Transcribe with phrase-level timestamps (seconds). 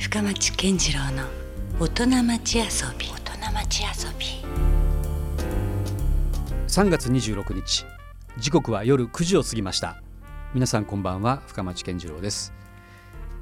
[0.00, 1.24] 深町健次郎の
[1.78, 2.64] 大人町遊
[2.98, 3.06] び。
[3.06, 4.26] 大人町遊び。
[6.66, 7.84] 3月26日。
[8.38, 10.02] 時刻は夜9時を過ぎました。
[10.54, 11.42] 皆さんこんばんは。
[11.46, 12.54] 深町健次郎です。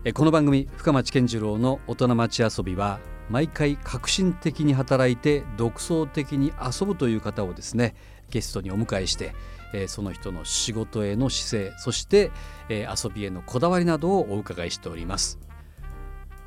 [0.03, 2.99] えこの番組深町健次郎の大人町遊びは
[3.31, 7.95] 毎回革新的に働いて独創的に遊ぶという方をですね
[8.31, 9.33] ゲストにお迎えして
[9.73, 12.33] えーその人の仕事への姿勢そして、
[12.69, 15.39] えー遊びへのこだわりなどをお伺いしております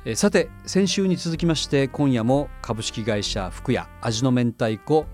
[0.04, 5.06] えさて先週に続きまして今夜も株式会社福屋味の明太子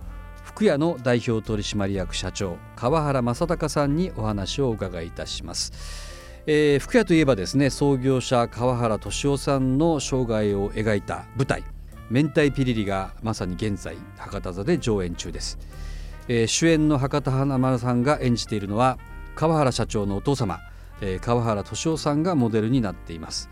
[0.42, 5.72] 福屋の代表取締役社長川原正隆さんにお話をお伺いいたします、
[6.46, 11.64] えー福屋といえばですね創業者川原俊夫さんの生涯を描いた舞台
[12.08, 15.58] 明太ピリリがまさに現在博多座で上演中です、
[16.28, 18.98] えー主演の博多華丸さんが演じているのは
[19.34, 20.60] 川原社長のお父様、
[21.02, 23.50] えー川原俊夫さんがモデルになっています。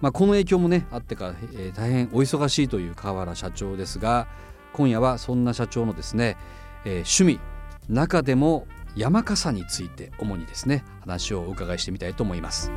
[0.00, 4.26] まあ、この影響もねあってか、えー大変お忙しいという川原社長ですが
[4.72, 6.36] 今夜はそんな社長のですね、
[6.84, 7.40] えー趣味
[7.88, 12.70] 中でも山笠について主にですね話をお伺いしてみたいと思います。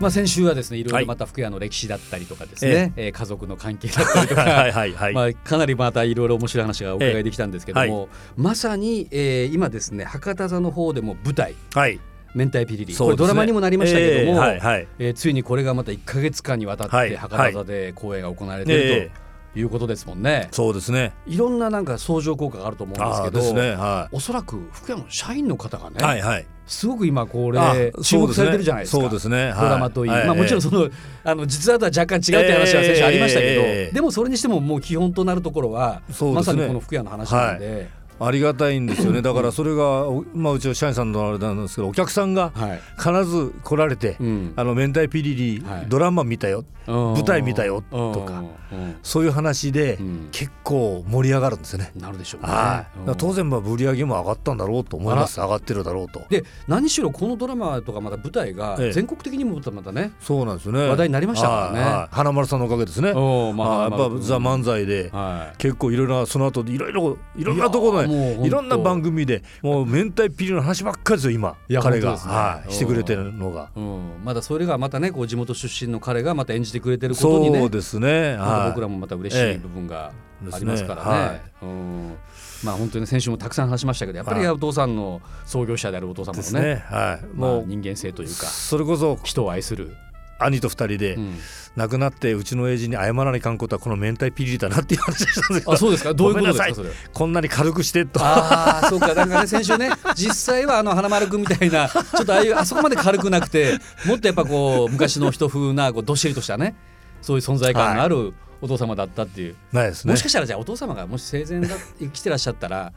[0.00, 5.12] まあ、先週はですねいろいろまた福屋の歴史だったりとかですね、えー家族の関係だったりとか、 はいはいはい。
[5.12, 12.00] まあ、かなりまたいろいろ面白い話がお伺いできたんですけども、まさに、えー今ですね博多座の方でも舞台はい。
[12.34, 14.88] 「明太ピリリ」ねこれドラマにもなりましたけども、えーはいはい。
[14.98, 19.10] えーついにこれがまた1か月間にわたっはいて博多座で公演が行われているえ
[19.52, 20.48] ということですもんね。
[20.52, 21.12] そうですね。
[21.26, 23.72] いろんななんか相乗効果があると思うんですあけど、あですね。
[23.72, 26.02] はおそらく福屋の社員の方がね、い。
[26.02, 26.46] はいはい。
[26.70, 29.02] すごく今こあれ注目されてるじゃないですか。
[29.02, 29.52] そうですね。
[29.58, 30.88] ドラマといい、はまあ、もちろんその
[31.24, 39.22] あの実話とは若干違うって話は先週ありましたけど、えーでもそれにしてももう基本となるところは、ねまさにこの福屋の話なので、ありがたいんですよね。
[39.22, 46.64] だからそれがおまあうちの社員さんのあれなんですけど、お客さんがはい必ず来られて、うんあの明太ピリリはいドラマ見たよ。
[46.86, 51.92] 舞台見たようんとかうんそういう話でうん結構盛り上がるんですよね。
[51.96, 52.48] なるでしょうね。
[52.48, 53.12] はい。
[53.16, 55.40] 当然まあ売り上げも上がったんだろうと思います。
[55.40, 56.22] 上がってるだろうと。
[56.28, 60.88] で何しろこのドラマとかまた舞台がええ全国的にもまたね、そうなんですよね。
[60.88, 63.12] 話題になりましたからねはいはい花丸さんのおかげですね。
[63.12, 65.10] まああやっぱザ漫才で。
[65.12, 71.56] はい結構いろいろなその後いろいろいろんなところでいろんな番組でもう明太ピリの話ばっかりですよ今。
[71.82, 72.16] 彼が、ね。
[72.18, 73.70] はい、してくれてるのが。
[73.76, 77.60] うん、まだそれがまたねこう地元出身の彼がまた演じてくれてることにね。
[77.60, 78.36] そうですね。
[78.36, 78.68] はい。
[78.70, 80.12] 僕らもまた嬉しい部分が
[80.52, 81.10] ありますからね。
[81.10, 82.16] ねはいうん。
[82.64, 84.48] まあ本当に先週もたくさん話しましたけどやっぱりはい。
[84.50, 86.38] お父さんの創業者であるお父様のね。
[86.38, 86.84] ですね。
[86.86, 87.26] はい。
[87.34, 88.34] まあもう人間性というか。
[88.46, 89.18] それこそ。
[89.24, 89.96] 人を愛する、
[90.44, 91.38] 兄と二人でうん。
[91.76, 96.12] 亡くなってうちの親父に謝らないかんことはこの明太ピリだなっていう話をしたんですけどあそうですか？
[96.14, 96.88] どういうことですか？
[97.12, 98.20] こんなに軽くしてと。
[98.20, 99.14] ああそうか。
[99.14, 106.74] なんかね先週ね 実際はあの花丸くんみたいなちょっとああいうあそこまで軽くなくてもっとやっぱこう昔の人風なこうどっしりとしたね
[107.22, 110.12] そういう存在感のあるお父様だったっていう、ないですね。
[110.12, 112.92] もしかしたらじゃあお父様がもし生前だ生きてらっしゃったら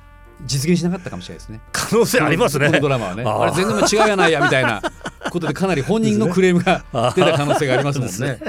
[0.45, 1.61] 実現しなかったかもしれないですね。
[1.71, 2.67] 可能性ありますね。
[2.67, 3.23] このドラマはね。
[3.23, 4.81] あれ全然違うやないやみたいな
[5.33, 6.85] ことでかなり本人のクレームが
[7.15, 8.39] 出た可能性がありますもんね。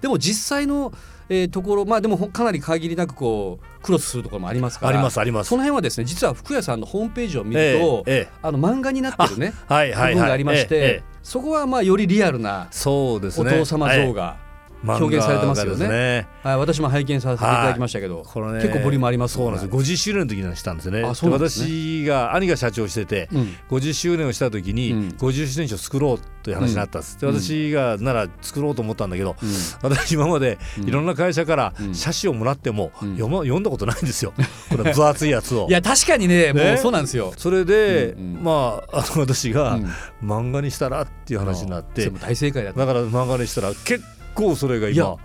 [0.00, 0.92] でも実際の、
[1.28, 4.90] えーところまあでもほかなり限りなくこうクロスするところもありますから。
[4.90, 5.48] ありますあります。
[5.48, 8.28] その辺はですね実は福屋さんのホームページを見ると、ええええ。
[8.42, 10.14] あの漫画になってるねはいはいはい。
[10.14, 11.02] 部分がありまして、え。
[11.22, 13.50] そこはまあよりリアルなそうですね。
[13.50, 14.41] お父様像が、はい
[14.84, 15.78] 表現されてますよね。
[15.78, 19.44] 漫画がですはい、私も拝見させていただきましたけど、これね結構ボリュームありますね。
[19.44, 21.02] そうなんです50周年の時にしたんですね。
[21.02, 21.32] ですね。
[21.32, 23.56] 私が兄が社長してて、うん。
[23.70, 25.08] 50周年をした時に、うん。
[25.18, 27.32] 50周年賞作ろうという話になったんです、うん。
[27.32, 29.48] で私がなら作ろうと思ったんだけど、うん。
[29.82, 30.88] 私今までうん。
[30.88, 31.94] いろんな会社からうん。
[31.94, 33.16] 写真をもらっても、うん。
[33.16, 34.32] 読ま読んだことないんですよ。
[34.68, 35.66] この分厚いやつを。
[35.70, 35.72] い。
[35.72, 37.32] や確かにねもうねそうなんですよ。
[37.36, 38.44] それで、うんうん。
[38.44, 39.92] まああの私がうん。
[40.22, 42.80] 漫画にしたらっていう話になって、大正解だった。
[42.80, 44.02] だから漫画にしたら結
[44.34, 45.18] 構それが今も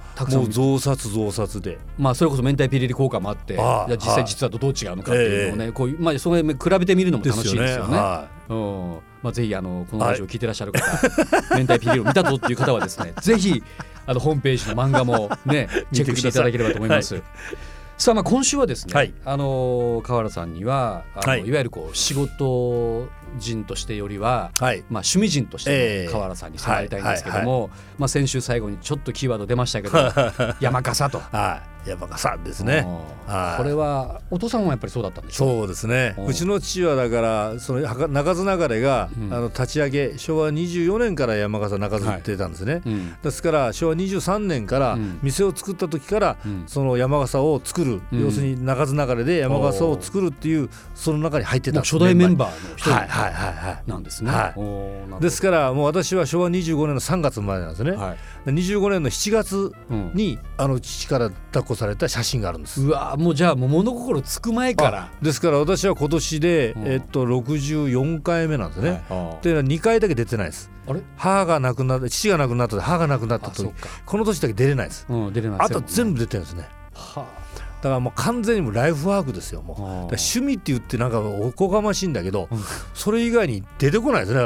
[0.44, 1.78] う増刷増刷で。
[1.98, 4.26] まあそれこそ明太ピリリ効果もあってああいや実際はい。
[4.26, 7.98] 実はとどう違うのかっていうのをね、こういうまあそれ比べてみるのも楽しいですよね。
[7.98, 8.98] はうん。
[9.24, 13.64] まあぜひあのこのラジオを聞いてらっしゃる方、明太ピリリを見たぞっていう方はですね ぜひ
[14.06, 17.22] あのホームページの漫画もね チェックしていただければと思います。
[17.98, 19.14] さあまあ今週はですね、はい。
[19.26, 21.40] あの川原さんにはあの、はい。
[21.46, 24.80] い、わゆるこう仕事人としてよりは、い、はい。
[24.90, 26.06] まあ、趣味人としてええ。
[26.06, 29.98] の川原さんに迫りたいんですけども、まあ、先週最後にちょっとキーワード出ましたけど
[30.60, 31.20] 山笠と。
[31.20, 32.86] はい、山笠ですね。
[33.58, 36.16] これはお父さんもやっぱりそうだったんでしょうそうですね。
[36.18, 39.34] おうちの父はだからその中津流れが、うん。
[39.34, 43.16] あの立ち上げ昭和24年から山笠中津ってたんですね、うん。
[43.22, 45.20] ですから昭和23年からうん。
[45.22, 46.64] 店を作った時から、うん。
[46.68, 48.24] その山笠を作る、うん。
[48.24, 52.92] 要するに中津流れで山笠を作るっていうその中に入ってた初代メンババーの一人。
[52.92, 53.90] はいはいはいはい。
[53.90, 54.32] なんですね。
[54.32, 54.54] は
[55.20, 55.22] い。
[55.22, 58.18] ですからもう私は昭和25年の3月生まれなんですね、はい。
[58.46, 60.12] で25年の7月うん。
[60.14, 62.82] にあの父から抱っこされた写真があるんです。
[62.82, 65.00] うわーもうじゃあもう物心つく前から。
[65.04, 65.10] あ。
[65.22, 66.88] ですから私は今年で、うん。
[66.88, 69.02] えっと、64回目なんですね、はい。
[69.10, 70.70] あーっていうのは2回だけ出てないです。
[70.88, 71.02] あれ？
[71.16, 73.88] 母が亡くなって父が亡くなった時母が亡くなった時あそうか。
[74.06, 75.06] この年だけ出れないです。
[75.08, 76.68] うん出れないあと全部部出てるんですね。
[76.94, 77.26] は
[77.78, 79.82] だからもう完全にライフワークですよもう。
[79.82, 82.60] 趣味って言ってなんかおこがましいんだけど、うん。
[82.94, 84.42] それ以外に出てこないですね。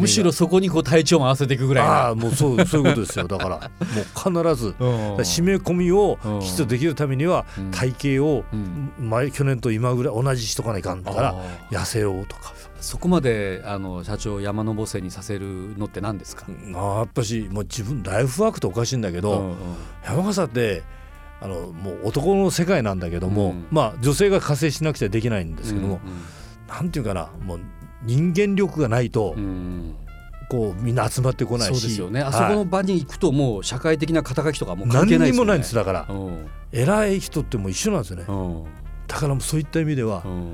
[0.00, 1.92] むしろそこにこう体調も合わせていくぐらいな。
[1.92, 3.26] ああもうそうそういうことですよ。
[3.26, 5.16] だからもう必ずうん。
[5.16, 6.40] 締め込みをうん。
[6.40, 7.70] きちっとできるためにはうん。
[7.70, 8.92] 体型をうん。
[8.98, 11.34] 前去年と今ぐらい同じしとかないかんだから
[11.70, 12.52] 痩せようとか。
[12.80, 16.44] そこまであの社長を山登せにさせるのって何ですか？
[16.66, 19.56] まあやっぱしもう自分ライフワークっておかしいんだけど、うんうん。
[20.04, 20.82] 山笠って
[21.44, 23.66] あのもう男の世界なんだけども、うん。
[23.70, 26.00] まあ女性が加勢しなくちゃできないんですけども、
[26.68, 27.60] なんていうかなもう
[28.02, 29.94] 人間力がないと、うんうん。
[30.48, 31.80] こうみんな集まってこないし。
[31.80, 32.20] そうですよね。
[32.22, 35.44] あはいそこの場に行くともう社会的な肩書きとかもう関何係ないですよね。
[35.44, 35.58] にもない。
[35.58, 36.46] んですだからうん。
[36.72, 38.24] 偉い人ってもう一緒なんですよね。
[38.26, 38.64] うん。
[39.06, 40.52] だからもうそういった意味では、うん。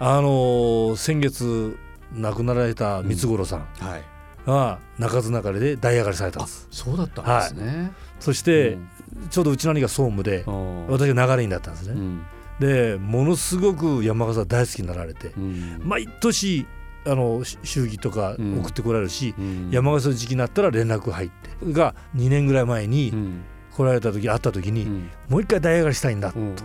[0.00, 1.76] あのー先月
[2.12, 4.02] 亡くなられた三五郎さんはい。
[4.46, 6.66] が中津流れで代上がりされたんあです。
[6.70, 7.92] そうだったんですね。
[8.20, 8.88] そして、うん
[9.30, 12.22] ちょうどうちの兄が総務で、うん私が流れになったんですね、うん。
[12.60, 15.80] でものすごく山笠大好きになられて、うん。
[15.84, 16.66] 毎年
[17.06, 18.58] あのし祝儀とかうん。
[18.60, 19.70] 送ってこられるし、うん。
[19.70, 23.44] 山笠の時期になったら連絡入ってが2年ぐらい前にうん。
[23.74, 25.10] 来られた時会った時に、うん。
[25.28, 26.54] もう一回代上がりしたいんだうんうん。
[26.54, 26.56] っ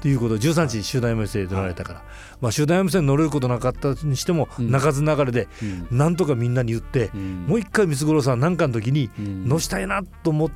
[0.00, 2.02] ていうことを13日集団山線で乗られたから、
[2.40, 4.70] まあ、集団山線に乗れることなかったにしても、うん。
[4.72, 5.96] 中津流れでうん。
[5.96, 7.44] なんとかみんなに言って、うん。
[7.46, 9.48] もう一回三五郎さんなんかの時にうん。
[9.48, 10.50] 乗したいなと思っ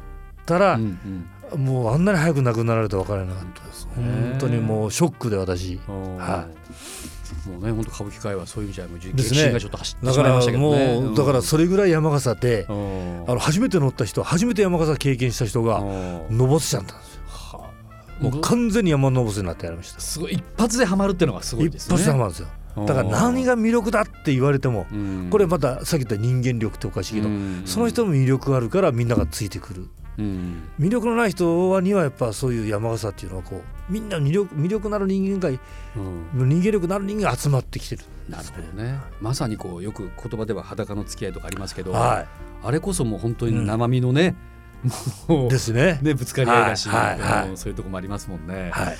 [0.46, 1.26] たら、うんうん
[1.56, 3.86] もうあんなに早く亡くなられて分からなかったです。
[3.86, 5.80] ね本当にもうショックで私。
[5.88, 6.16] うん。
[6.16, 6.46] は
[7.46, 11.00] もうね本当歌舞伎界はそういう意味じゃもうがちょっと走ってだからしまいましたけどね。
[11.00, 13.24] もうだからそれぐらい山笠ってうん。
[13.28, 16.38] あの初めて乗った人初めて山笠経験した人がうん。
[16.38, 17.22] のぼせちゃったんですよ。
[17.26, 17.70] は
[18.20, 20.00] もう完全に山のぼせになってやりました。
[20.00, 20.32] すごい。
[20.34, 21.96] 一発でハマるっていうのがすごいですね。
[21.96, 22.48] 一発でハマるんですよ。
[22.86, 25.28] だから何が魅力だって言われてもうん。
[25.30, 27.62] これまたさっき言った人間力っておかしいけどうん。
[27.64, 29.88] その人の魅力があるからみんながついてくる
[30.18, 30.68] うん。
[30.78, 36.48] 魅力のない人にはやっぱそういう山笠っていうのはこうみんな魅力魅力のある人間がうん。
[36.48, 38.04] 人間力のある人間が集まってきてる。
[38.28, 38.98] なるほどね。
[39.20, 42.26] まさにこうよく言葉では裸の付き合いとかありますけど、は
[42.62, 44.36] あれこそもう本当に生身のね、
[45.28, 45.98] もいうですね。
[46.02, 47.48] ねぶつかり合いだし、はいはいはい。
[47.50, 48.70] うんそういうとこもありますもんね。
[48.72, 48.96] はい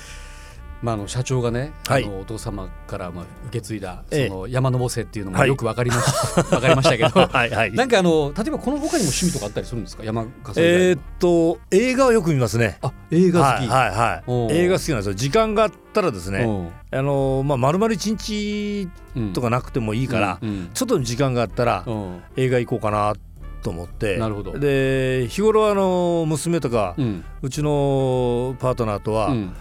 [0.81, 2.03] まああの社長がね、はい。
[2.03, 4.25] あのお父様からまあ受け継いだそえ。
[4.25, 5.47] えの山登せっていうのもはい。
[5.47, 6.41] よくわかりました。
[6.55, 7.27] わ、かりましたけど。
[7.27, 7.71] はいはい。
[7.73, 10.03] なんかあの例えばこの他にも趣味とかあったりするんですか？
[10.03, 12.77] 山笠えーっと映画はよく見ますね。
[12.81, 13.67] あ映画好き。
[13.67, 14.31] はいはい。
[14.31, 15.13] はい映画好きなんですよ。
[15.13, 16.39] 時間があったらですね。
[16.39, 16.95] う。
[16.95, 21.91] んあのまあ丸々一日うんとかなくてもいいからうんちょっと時間があったらう。
[21.91, 23.13] ん映画行こうかな
[23.61, 24.17] と思って。
[24.17, 24.57] なるほど。
[24.57, 27.23] で日頃あの娘とかうん。
[27.43, 29.53] うちのパートナーとはうん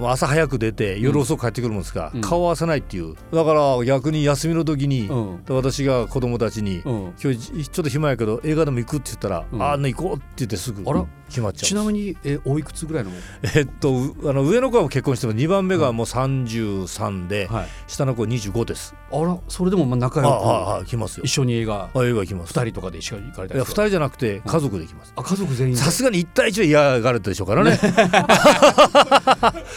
[0.00, 2.00] 朝早く出て夜遅く帰ってくるもんですか。
[2.00, 2.20] ら、うん。
[2.20, 3.14] 顔合わせないっていう。
[3.32, 5.44] だから逆に休みの時に、うん。
[5.48, 7.14] 私が子供たちに、うん。
[7.22, 9.62] 今日ちょっと暇やけど映画でも行くって言ったら、うん。
[9.62, 10.82] ああ行こうって言ってすぐ。
[10.88, 13.10] あら決まっちゃうちなみにえおいくつぐらいの、
[13.56, 18.94] えっとうあの上の子は結婚しても2番目がもう33で、はい、下の子25です。
[19.10, 21.24] あらそれでもまあ仲あ良くああ来ますよ。
[21.24, 22.58] 一緒に映画あ映画行きます。
[22.58, 25.80] 二人とかで一緒に行かれたいや2りとか人じゃなくて家族で行きます、あ家族全員で？
[25.80, 27.78] さすがに1対1は嫌がるでしょうからね。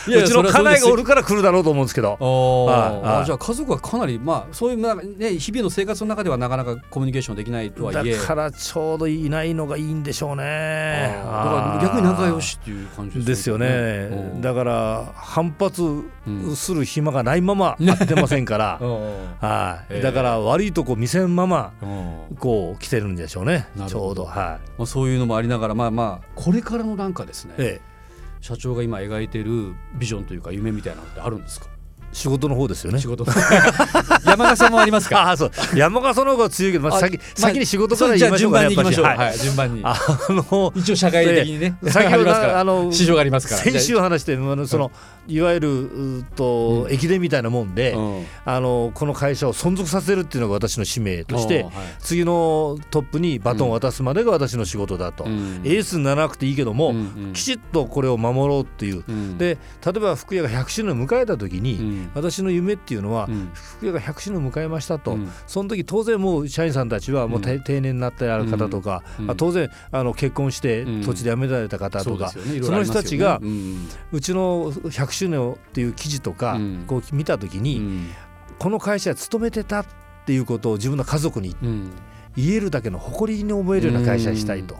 [0.07, 2.17] うやちの家内がおるるから来るだろうと思うんですけど。
[2.19, 8.17] ああじゃあ家族はかなりまあそういうまあね日々の生活の中ではなかなかコミュニケーションできないとはいえ。
[8.17, 10.43] だからちょうどいないのがいいんでしょうね。
[11.23, 11.44] あー。
[11.44, 13.67] だから逆に仲良しっていう感じですよね。
[14.11, 14.41] うん。
[14.41, 15.81] だから反発
[16.27, 18.79] うんする暇がないまま会ってませんから。
[18.83, 18.89] うん
[19.39, 21.85] はい、ええだから悪いとこ見せんままう
[22.33, 22.35] ん。
[22.37, 23.67] こう来てるんでしょうね。
[23.87, 24.25] ちょうど。
[24.25, 27.81] はまあ、そういうのもありながらまあまあこれからのなんかですね、い、え。
[28.41, 31.67] 社長が今描いているビジョンというか夢みたいなのってあるんですか？
[31.67, 31.74] え、
[32.15, 32.99] 仕事の方ですよね。
[32.99, 33.25] 仕事
[34.25, 35.19] 山笠もありますか？
[35.27, 35.51] ああそう。
[35.75, 39.05] 山笠の方が強いけど、まあ、先まあ先に仕事から言いましょうかね順番に行きましょう。
[39.05, 39.37] はい。
[39.37, 39.81] 順番に。
[39.83, 39.95] あ
[40.29, 41.75] の一応社会的にね。
[41.89, 43.61] 先ほど あの市場がありますから。
[43.61, 44.89] 先週話してあのそのい
[45.41, 46.91] わゆるとうん。
[46.91, 48.25] 駅伝みたいなもんで、うん。
[48.45, 55.61] あのこの会社を存続させるっていうのが私の使命として、はい次のトップにバトンを渡すまでが私の仕事だと、うん。
[55.63, 57.33] エースにならなくていいけども、うんうん。
[57.33, 59.37] きちっとこれを守ろうっていう、うん。
[59.37, 62.11] で例えば福屋が100周年を迎えた時に、うん。
[62.13, 63.49] 私の夢っていうのは、うん。
[63.53, 65.31] 福屋が100周年を迎えましたと、うん。
[65.47, 69.27] その時当然もう社員さんたちはもう定,、年になってある方とか、うん。
[69.27, 71.01] まあ当然あの結婚してうん。
[71.03, 72.61] 土地で辞められた方とか、そね。
[72.61, 73.87] その人たちがうん。
[74.11, 76.83] うちの100周年をっていう記事とか、うん。
[76.87, 78.09] こう見た時に、うん。
[78.59, 79.85] この会社に勤めてたっ
[80.25, 81.91] ていうことを自分の家族にうん
[82.37, 84.77] 言えるだけの誇りに思えるような会社にしたいと。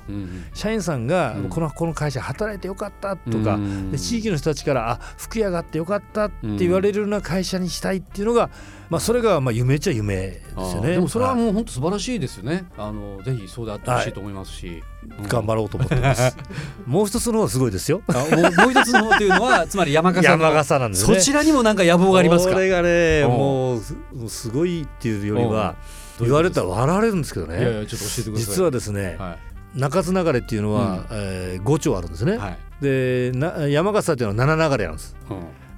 [0.53, 3.57] 社員さんがうんこのこの会社働いてよかったとか、
[3.97, 8.49] 地域の人たちからあ福屋があってよかったって言われるような会社にしたいっていうのが、
[8.89, 10.91] まあ、それがまあ夢っちゃ夢ですよね。
[10.91, 12.65] でもそれははいもう本当素晴らしいですよね。
[12.77, 14.85] あのぜひそうであってほしいと思いますし、うん
[15.27, 16.35] 頑張ろうと思ってます。
[16.87, 18.01] もう一つの方がすごいですよ。
[18.07, 21.15] あもうもう一つの方というのは つまり山笠の山笠なんですね。
[21.15, 22.53] そちらにもなんか野望がありますか？
[22.55, 22.59] こ。
[22.59, 23.81] れがねもう
[24.27, 25.75] すごいっていうよりはおう
[26.19, 27.79] 言われたら笑われるんですけどいやいね。
[27.81, 28.55] やちょっと教えてください。
[28.55, 29.37] 実はですねは
[29.75, 32.35] 中津流れっていうのは、うんえー5丁あるんですね。
[32.35, 32.57] いはい。
[32.81, 35.15] でな山笠っていうのは7流れなんです。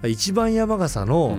[0.05, 1.37] 一番山笠うんの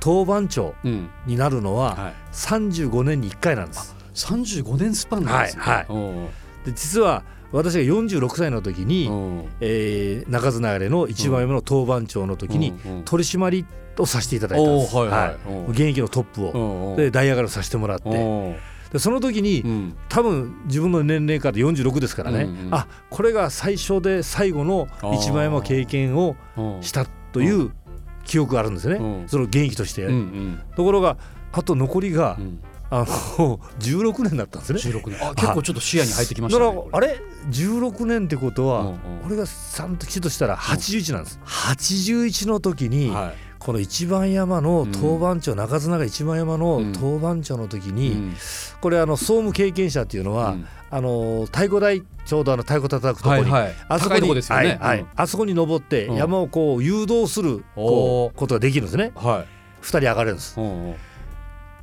[0.00, 2.14] 当番長うんになるのははい。
[2.32, 3.94] 35年に1回なんです。
[4.12, 5.62] 三十五年スパンなんですね。
[5.62, 5.86] はい
[6.66, 7.22] で実は
[7.54, 9.44] 私が46歳の時に、うん。
[9.60, 12.72] えー中津流れの一番山の当番長の時に
[13.04, 13.66] 取締り
[13.98, 14.96] をさせていただいたんです。
[14.96, 15.36] はいはい。
[15.48, 15.66] うん。
[15.68, 16.96] 現役のトップを。
[16.96, 18.08] でダイヤガルさせてもらって。
[18.08, 18.12] う
[18.50, 18.56] ん。
[18.92, 19.96] でその時に、うん。
[20.08, 22.74] 多分自分の年齢から46ですからね、うんうん。
[22.74, 26.82] あこれが最初で最後の一番山経験をうん。
[26.82, 27.70] したという
[28.24, 29.28] 記憶があるんですね、うん。
[29.28, 30.60] その現役として、うんうん。
[30.74, 31.16] ところが
[31.52, 33.04] あと残りが、うんあの
[33.80, 34.78] 16年だったんですね。
[34.78, 35.18] 十六年。
[35.26, 36.66] あ結構ちょっと視野に入ってきましたね。
[36.66, 38.96] だからあれ16年ってことは、うんうん。
[39.26, 43.34] 俺がちゃんとしたら81なんです、81の時に、はい。
[43.58, 46.92] この一番山の当番長、中津長一番山のうん。
[46.92, 48.34] 当番長の時に、うん。
[48.80, 50.66] これあの総務経験者っていうのは、うん。
[50.90, 53.74] あの太鼓台ちょうどあの太鼓叩くところに、はいはい。
[53.74, 54.40] 高いあそこにね。
[54.42, 55.06] はいはい。
[55.16, 56.16] あそこに登ってうん。
[56.16, 59.12] 山をこう誘導するこうことができるんですね。
[59.16, 59.46] うんはい。
[59.80, 60.60] 二人上がれるんです。
[60.60, 60.94] うんうん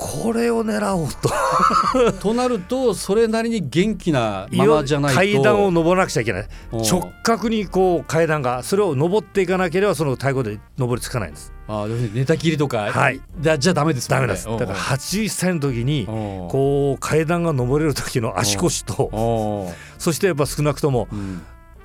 [0.03, 1.29] これを狙おうと。
[2.19, 5.17] となるとそれなりに元気なままじゃないと。
[5.17, 6.47] 階段を登らなくちゃいけない。
[6.71, 6.81] うん。
[6.81, 11.53] 直角にこう階段がそれを登っていかなければその太鼓で登りつかないんです。
[11.67, 13.21] あ寝たきりとか、はい。
[13.39, 14.45] だじゃダメですダメです。
[14.47, 21.43] だから81歳の時にここう階段が登れる時の足腰とおそしてやっぱ少なくともうん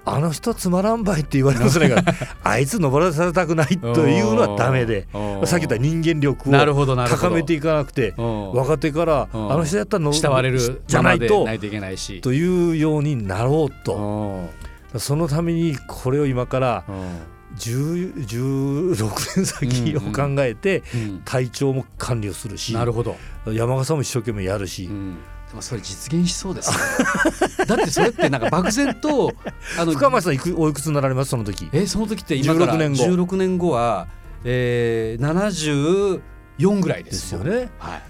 [0.08, 1.88] あの人つまらんばいって言われますね。
[1.88, 2.00] が
[2.44, 5.08] あいつ登らされたくないというのはダメで。
[5.44, 6.52] さっき言った人間力を
[7.08, 8.52] 高めていかなくてうん。
[8.52, 9.48] 若手からあうん。
[9.58, 12.20] の人やったらの慕われるじゃないとといけないし。
[12.20, 14.48] というようになろうと。
[14.94, 15.00] うん。
[15.00, 16.96] そのためにこれを今からうん。
[17.58, 21.22] 10 16年先を考えてうん。
[21.25, 23.16] 体調も管理をするしなるほど、
[23.50, 25.16] 山笠も一生懸命やるしうん
[25.56, 26.76] でもそれ実現しそうですね。
[27.66, 29.32] だってそれってなんか漠然と
[29.80, 31.30] あの深町さんいくおいくつになられます？
[31.30, 31.66] その時。
[31.72, 33.04] えその時って今から16年後。
[33.25, 34.06] 16年後は、
[34.44, 36.20] えー、
[36.58, 37.70] 74ぐらいでですすよね。
[37.78, 38.02] はい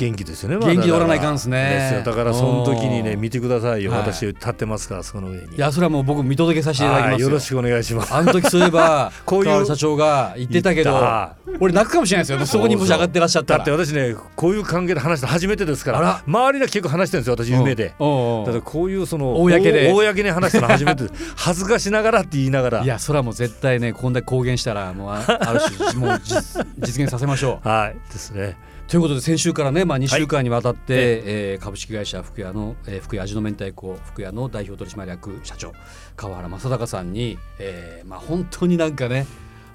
[0.00, 3.20] 元気ですよねまだ元気でおらないかんですねだからその時にねうん。
[3.20, 3.92] 見てくださいよ。
[3.92, 4.00] はい。
[4.00, 5.56] 私立ってますからその上に。
[5.56, 7.22] いやそれはもう僕見届けさせていただきます。
[7.22, 8.14] よろしくお願いします。
[8.14, 11.30] あの時そういえば こういう社長が言ってたけど
[11.60, 12.46] 俺泣くかもしれないですよ。
[12.46, 13.58] そこにもし上がってらっしゃったら。
[13.58, 16.22] だって私ねこういう関係で話したの初めてですから。
[16.26, 17.94] 周りが結構話してるんですよ私夢で。
[17.98, 18.08] うん。
[18.08, 18.44] うんうん。
[18.46, 21.04] だからこういうその公でお公に話したの初めて。
[21.36, 22.82] 恥ずかしながらって言いながら。
[22.82, 27.68] いやそれはもう絶対ねこんだけ公言したらもうあある種もう実 実現させましょう。
[27.68, 28.12] はい。
[28.12, 28.56] ですね
[28.90, 35.72] ということで先週からね、まあ、2週間にわたって、はいえー株式会社福屋の、えー福屋味の明太子福屋の代表取締役社長
[36.16, 39.28] 川原正孝さんに、えーまあ、本当になんかね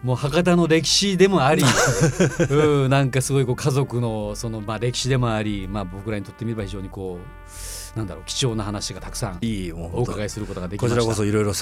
[0.04, 1.64] もう博多の歴史でもあり
[2.52, 7.50] うんなんかすごいこう家族のその、まあ、歴史でもあり、まあ、僕らにとってみれば非常にこう
[7.96, 9.40] なんだろう貴重な話がたくさん
[9.94, 10.98] お伺いすることができました。
[10.98, 11.54] こちらこそいろいろ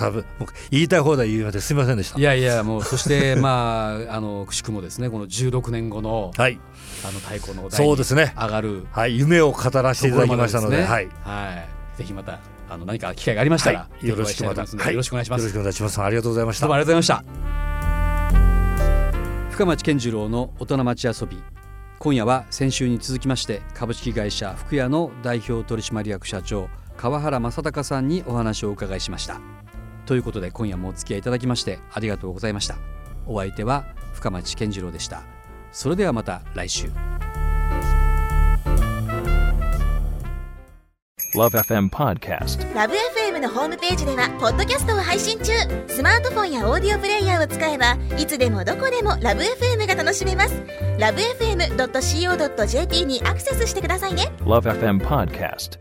[0.71, 2.19] 言いたい放題言いまですみませんでした。
[2.19, 6.59] いやいやもうそして まああのくしくもですねこの16年後のはい。
[7.03, 8.33] あの太鼓の台にそうですね。
[8.35, 11.09] 上がるはい夢を語らせていただきましたのでところまはい。
[11.23, 11.51] は
[11.95, 14.07] い、ぜひまたあの何か機会がありましたら、はい。
[14.07, 14.75] よろしくお会いします。
[14.75, 15.41] のでよろしくお願いします。
[15.41, 16.01] よろしくお願いします。
[16.01, 16.65] ありがとうございました。
[16.65, 17.43] どうもありがとうございました。
[19.51, 21.37] 深町健次郎の大人町遊び。
[22.03, 26.67] 今夜は先週に続きまして株式会社福屋の代表取締役社長
[26.97, 29.39] 川原正孝さんにお話をお伺いしました。
[30.05, 32.75] ということで今夜もお付き合いいただきましてありがとうございました。
[33.25, 35.23] お相手は深町健次郎でした。
[35.71, 36.91] それではまた来週
[41.35, 42.73] LoveFM Podcast.
[42.75, 45.51] ラブ f m のホームページではポッドキャストを配信中。
[45.87, 50.61] スマートフォンやオーディオプレイヤーを使えばいつでもどこでもラブ f m が楽しめます。
[50.99, 54.31] ラブ FM.co.jp にアクセスしてくださいね。
[54.39, 55.79] LoveFM Podcast